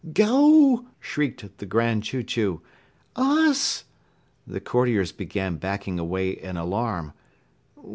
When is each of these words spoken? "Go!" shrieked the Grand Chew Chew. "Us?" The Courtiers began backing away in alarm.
"Go!" 0.15 0.85
shrieked 0.99 1.59
the 1.59 1.65
Grand 1.67 2.01
Chew 2.01 2.23
Chew. 2.23 2.61
"Us?" 3.15 3.83
The 4.47 4.59
Courtiers 4.59 5.11
began 5.11 5.57
backing 5.57 5.99
away 5.99 6.31
in 6.31 6.57
alarm. 6.57 7.13